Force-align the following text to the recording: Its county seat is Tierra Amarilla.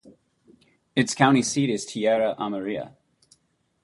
Its 0.95 1.13
county 1.13 1.43
seat 1.43 1.69
is 1.69 1.85
Tierra 1.85 2.33
Amarilla. 2.39 2.95